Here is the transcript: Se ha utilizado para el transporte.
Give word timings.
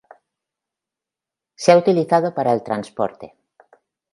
Se 1.53 1.71
ha 1.71 1.77
utilizado 1.77 2.33
para 2.33 2.53
el 2.53 2.63
transporte. 2.63 3.35